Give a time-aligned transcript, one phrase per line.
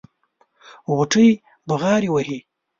[0.95, 1.29] غوټۍ
[1.67, 2.39] بغاري وهلې.